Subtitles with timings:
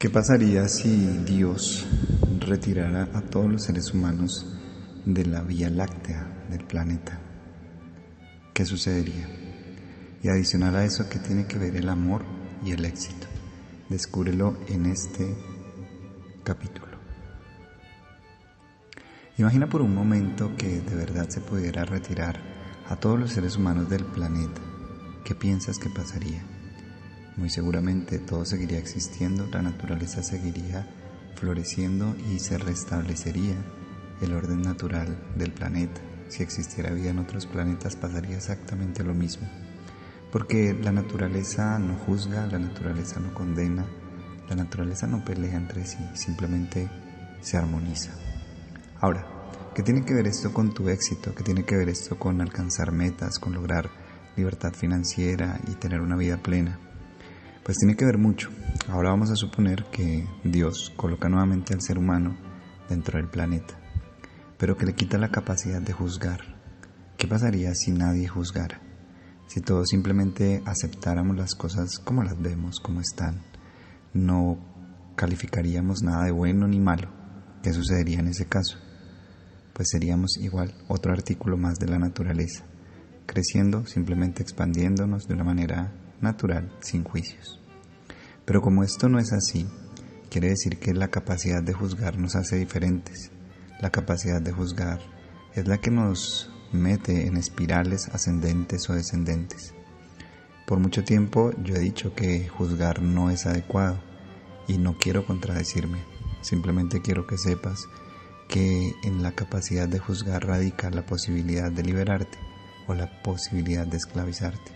[0.00, 1.84] ¿Qué pasaría si Dios
[2.38, 4.46] retirara a todos los seres humanos
[5.04, 7.18] de la Vía Láctea del planeta?
[8.54, 9.28] ¿Qué sucedería?
[10.22, 12.22] Y adicional a eso, ¿qué tiene que ver el amor
[12.64, 13.26] y el éxito?
[13.88, 15.36] Descúbrelo en este
[16.44, 16.96] capítulo.
[19.36, 22.40] Imagina por un momento que de verdad se pudiera retirar
[22.88, 24.60] a todos los seres humanos del planeta.
[25.24, 26.57] ¿Qué piensas que pasaría?
[27.38, 30.84] Muy seguramente todo seguiría existiendo, la naturaleza seguiría
[31.36, 33.54] floreciendo y se restablecería
[34.20, 36.00] el orden natural del planeta.
[36.26, 39.48] Si existiera vida en otros planetas pasaría exactamente lo mismo.
[40.32, 43.86] Porque la naturaleza no juzga, la naturaleza no condena,
[44.48, 46.90] la naturaleza no pelea entre sí, simplemente
[47.40, 48.10] se armoniza.
[49.00, 49.24] Ahora,
[49.76, 51.32] ¿qué tiene que ver esto con tu éxito?
[51.36, 53.88] ¿Qué tiene que ver esto con alcanzar metas, con lograr
[54.36, 56.80] libertad financiera y tener una vida plena?
[57.68, 58.48] Pues tiene que ver mucho.
[58.88, 62.34] Ahora vamos a suponer que Dios coloca nuevamente al ser humano
[62.88, 63.78] dentro del planeta,
[64.56, 66.40] pero que le quita la capacidad de juzgar.
[67.18, 68.80] ¿Qué pasaría si nadie juzgara?
[69.48, 73.42] Si todos simplemente aceptáramos las cosas como las vemos, como están,
[74.14, 74.58] no
[75.14, 77.10] calificaríamos nada de bueno ni malo.
[77.62, 78.78] ¿Qué sucedería en ese caso?
[79.74, 82.64] Pues seríamos igual otro artículo más de la naturaleza,
[83.26, 87.57] creciendo, simplemente expandiéndonos de una manera natural, sin juicios.
[88.48, 89.66] Pero como esto no es así,
[90.30, 93.30] quiere decir que la capacidad de juzgar nos hace diferentes.
[93.78, 95.00] La capacidad de juzgar
[95.54, 99.74] es la que nos mete en espirales ascendentes o descendentes.
[100.66, 104.00] Por mucho tiempo yo he dicho que juzgar no es adecuado
[104.66, 105.98] y no quiero contradecirme,
[106.40, 107.86] simplemente quiero que sepas
[108.48, 112.38] que en la capacidad de juzgar radica la posibilidad de liberarte
[112.86, 114.72] o la posibilidad de esclavizarte.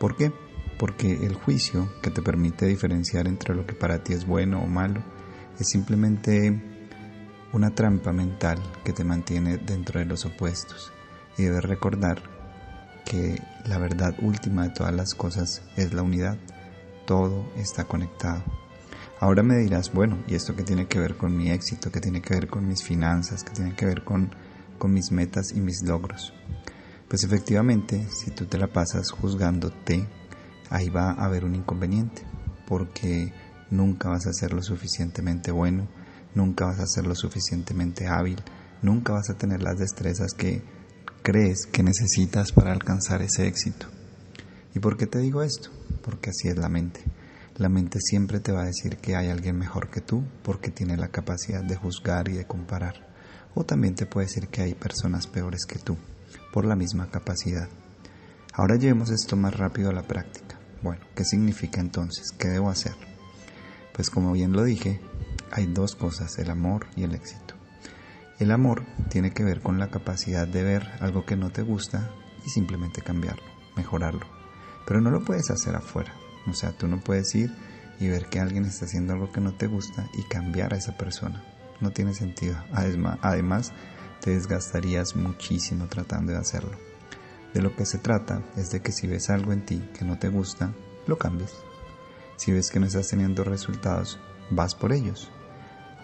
[0.00, 0.32] ¿Por qué?
[0.78, 4.66] Porque el juicio que te permite diferenciar entre lo que para ti es bueno o
[4.66, 5.02] malo
[5.58, 6.60] es simplemente
[7.52, 10.92] una trampa mental que te mantiene dentro de los opuestos
[11.36, 12.22] y debes recordar
[13.04, 16.36] que la verdad última de todas las cosas es la unidad,
[17.06, 18.42] todo está conectado.
[19.20, 21.90] Ahora me dirás, bueno, ¿y esto qué tiene que ver con mi éxito?
[21.90, 23.42] ¿Qué tiene que ver con mis finanzas?
[23.42, 24.30] ¿Qué tiene que ver con,
[24.78, 26.32] con mis metas y mis logros?
[27.08, 30.06] Pues efectivamente, si tú te la pasas juzgándote,
[30.70, 32.22] ahí va a haber un inconveniente,
[32.66, 33.32] porque
[33.70, 35.88] nunca vas a ser lo suficientemente bueno,
[36.34, 38.42] nunca vas a ser lo suficientemente hábil,
[38.82, 40.62] nunca vas a tener las destrezas que
[41.22, 43.86] crees que necesitas para alcanzar ese éxito.
[44.74, 45.70] ¿Y por qué te digo esto?
[46.02, 47.02] Porque así es la mente.
[47.56, 50.96] La mente siempre te va a decir que hay alguien mejor que tú porque tiene
[50.96, 53.08] la capacidad de juzgar y de comparar.
[53.54, 55.96] O también te puede decir que hay personas peores que tú
[56.52, 57.68] por la misma capacidad.
[58.52, 60.57] Ahora llevemos esto más rápido a la práctica.
[60.82, 62.32] Bueno, ¿qué significa entonces?
[62.32, 62.94] ¿Qué debo hacer?
[63.92, 65.00] Pues como bien lo dije,
[65.50, 67.54] hay dos cosas, el amor y el éxito.
[68.38, 72.08] El amor tiene que ver con la capacidad de ver algo que no te gusta
[72.46, 73.42] y simplemente cambiarlo,
[73.76, 74.26] mejorarlo.
[74.86, 76.14] Pero no lo puedes hacer afuera.
[76.46, 77.52] O sea, tú no puedes ir
[77.98, 80.96] y ver que alguien está haciendo algo que no te gusta y cambiar a esa
[80.96, 81.42] persona.
[81.80, 82.56] No tiene sentido.
[82.72, 83.72] Además,
[84.20, 86.76] te desgastarías muchísimo tratando de hacerlo.
[87.54, 90.18] De lo que se trata es de que si ves algo en ti que no
[90.18, 90.72] te gusta,
[91.06, 91.54] lo cambies.
[92.36, 94.20] Si ves que no estás teniendo resultados,
[94.50, 95.30] vas por ellos.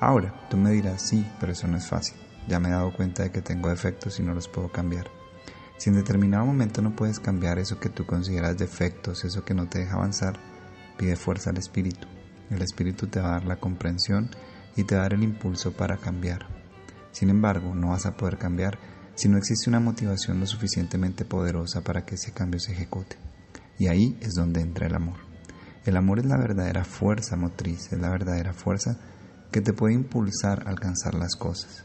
[0.00, 2.16] Ahora, tú me dirás, sí, pero eso no es fácil.
[2.48, 5.10] Ya me he dado cuenta de que tengo defectos y no los puedo cambiar.
[5.76, 9.68] Si en determinado momento no puedes cambiar eso que tú consideras defectos, eso que no
[9.68, 10.38] te deja avanzar,
[10.96, 12.06] pide fuerza al Espíritu.
[12.50, 14.30] El Espíritu te va a dar la comprensión
[14.76, 16.46] y te va a dar el impulso para cambiar.
[17.10, 18.78] Sin embargo, no vas a poder cambiar
[19.14, 23.16] si no existe una motivación lo suficientemente poderosa para que ese cambio se ejecute.
[23.78, 25.16] Y ahí es donde entra el amor.
[25.84, 28.98] El amor es la verdadera fuerza motriz, es la verdadera fuerza
[29.50, 31.84] que te puede impulsar a alcanzar las cosas.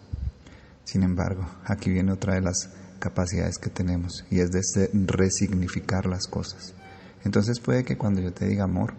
[0.83, 6.27] Sin embargo, aquí viene otra de las capacidades que tenemos y es de resignificar las
[6.27, 6.73] cosas.
[7.25, 8.93] Entonces puede que cuando yo te diga amor,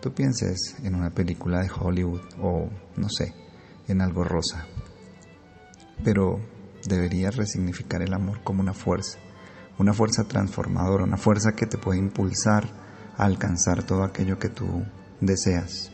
[0.00, 3.34] tú pienses en una película de Hollywood o, no sé,
[3.88, 4.66] en algo rosa.
[6.02, 6.40] Pero
[6.86, 9.18] deberías resignificar el amor como una fuerza,
[9.78, 12.68] una fuerza transformadora, una fuerza que te puede impulsar
[13.16, 14.84] a alcanzar todo aquello que tú
[15.20, 15.90] deseas.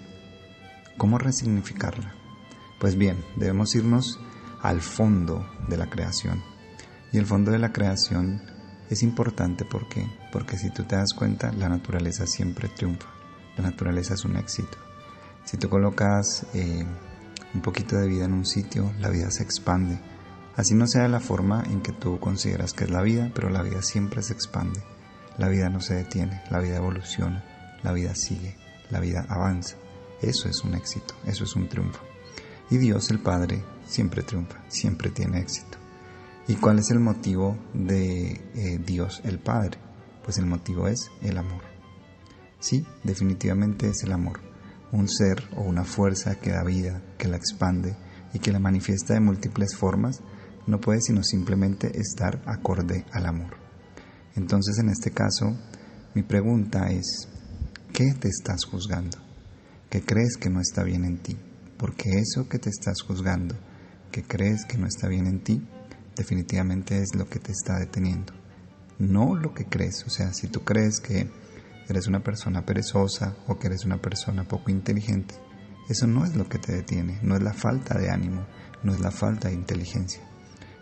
[0.96, 2.14] ¿Cómo resignificarla?
[2.78, 4.18] Pues bien, debemos irnos
[4.62, 6.42] al fondo de la creación.
[7.12, 8.42] Y el fondo de la creación
[8.88, 13.08] es importante porque, porque si tú te das cuenta, la naturaleza siempre triunfa.
[13.56, 14.78] La naturaleza es un éxito.
[15.44, 16.84] Si tú colocas eh,
[17.54, 20.00] un poquito de vida en un sitio, la vida se expande
[20.56, 23.62] Así no sea la forma en que tú consideras que es la vida, pero la
[23.62, 24.82] vida siempre se expande.
[25.38, 27.44] La vida no se detiene, la vida evoluciona,
[27.82, 28.56] la vida sigue,
[28.90, 29.76] la vida avanza.
[30.20, 32.02] Eso es un éxito, eso es un triunfo.
[32.70, 35.78] Y Dios el Padre siempre triunfa, siempre tiene éxito.
[36.46, 39.78] ¿Y cuál es el motivo de eh, Dios el Padre?
[40.24, 41.62] Pues el motivo es el amor.
[42.58, 44.40] Sí, definitivamente es el amor.
[44.92, 47.96] Un ser o una fuerza que da vida, que la expande
[48.34, 50.20] y que la manifiesta de múltiples formas,
[50.70, 53.56] no puede sino simplemente estar acorde al amor.
[54.36, 55.56] Entonces en este caso,
[56.14, 57.28] mi pregunta es,
[57.92, 59.18] ¿qué te estás juzgando?
[59.90, 61.36] ¿Qué crees que no está bien en ti?
[61.80, 63.54] porque eso que te estás juzgando,
[64.12, 65.66] que crees que no está bien en ti,
[66.14, 68.34] definitivamente es lo que te está deteniendo.
[68.98, 71.30] No lo que crees, o sea, si tú crees que
[71.88, 75.34] eres una persona perezosa o que eres una persona poco inteligente,
[75.88, 78.46] eso no es lo que te detiene, no es la falta de ánimo,
[78.82, 80.20] no es la falta de inteligencia,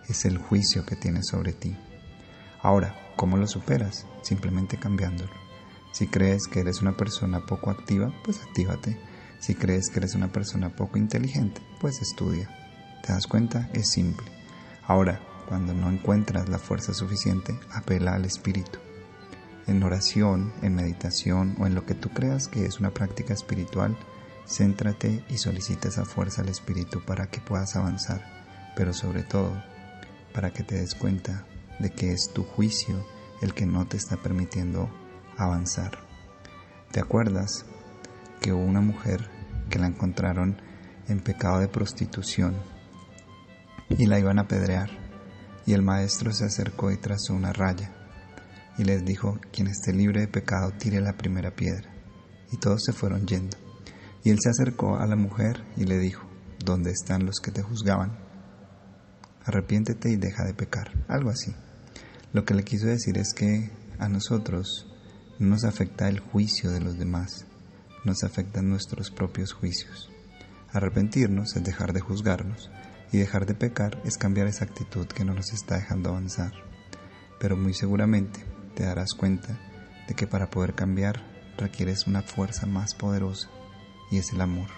[0.09, 1.77] es el juicio que tienes sobre ti.
[2.63, 4.07] Ahora, ¿cómo lo superas?
[4.23, 5.31] Simplemente cambiándolo.
[5.93, 8.99] Si crees que eres una persona poco activa, pues actívate.
[9.39, 12.49] Si crees que eres una persona poco inteligente, pues estudia.
[13.03, 13.69] ¿Te das cuenta?
[13.73, 14.27] Es simple.
[14.87, 18.79] Ahora, cuando no encuentras la fuerza suficiente, apela al Espíritu.
[19.67, 23.97] En oración, en meditación o en lo que tú creas que es una práctica espiritual,
[24.47, 28.23] céntrate y solicita esa fuerza al Espíritu para que puedas avanzar,
[28.77, 29.63] pero sobre todo,
[30.33, 31.47] para que te des cuenta
[31.79, 33.07] de que es tu juicio
[33.43, 34.91] el que no te está permitiendo
[35.37, 35.99] avanzar.
[36.91, 37.65] ¿Te acuerdas
[38.41, 39.31] que hubo una mujer
[39.69, 40.61] que la encontraron
[41.09, 42.57] en pecado de prostitución
[43.89, 44.91] y la iban a apedrear.
[45.67, 47.93] Y el maestro se acercó y trazó una raya
[48.79, 51.91] y les dijo, quien esté libre de pecado tire la primera piedra.
[52.53, 53.57] Y todos se fueron yendo.
[54.25, 56.27] Y él se acercó a la mujer y le dijo,
[56.65, 58.28] ¿dónde están los que te juzgaban?
[59.49, 61.55] Arrepiéntete y deja de pecar, algo así.
[62.35, 64.87] Lo que le quiso decir es que a nosotros
[65.39, 67.47] no nos afecta el juicio de los demás,
[68.05, 70.11] nos afectan nuestros propios juicios.
[70.71, 72.71] Arrepentirnos es dejar de juzgarnos
[73.11, 76.53] y dejar de pecar es cambiar esa actitud que no nos está dejando avanzar.
[77.41, 78.45] Pero muy seguramente
[78.75, 79.59] te darás cuenta
[80.09, 81.23] de que para poder cambiar
[81.57, 83.49] requieres una fuerza más poderosa
[84.11, 84.69] y es el amor.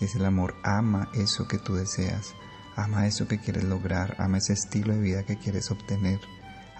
[0.00, 2.34] Es el amor, ama eso que tú deseas,
[2.82, 6.20] ama eso que quieres lograr, ama ese estilo de vida que quieres obtener,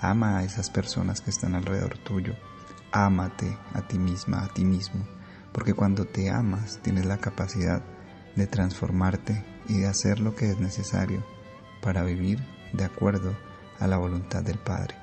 [0.01, 2.35] ama a esas personas que están alrededor tuyo,
[2.93, 5.07] ámate a ti misma, a ti mismo
[5.53, 7.83] porque cuando te amas tienes la capacidad
[8.37, 11.25] de transformarte y de hacer lo que es necesario
[11.83, 12.39] para vivir
[12.73, 13.37] de acuerdo
[13.79, 14.95] a la voluntad del Padre.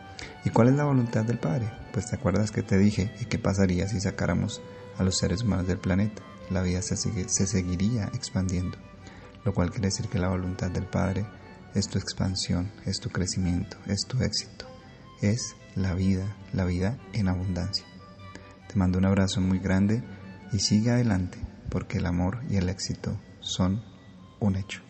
[0.46, 1.72] ¿Y cuál es la voluntad del Padre?
[1.92, 4.62] Pues te acuerdas que te dije y qué pasaría si sacáramos
[4.98, 6.22] a los seres humanos del planeta.
[6.50, 8.78] La vida se, se seguiría expandiendo,
[9.48, 11.26] lo cual quiere decir que la voluntad del Padre
[11.74, 14.66] es tu expansión, es tu crecimiento, es tu éxito,
[15.22, 17.86] es la vida, la vida en abundancia.
[18.68, 20.04] Te mando un abrazo muy grande
[20.52, 21.38] y sigue adelante
[21.70, 23.82] porque el amor y el éxito son
[24.42, 24.87] un hecho.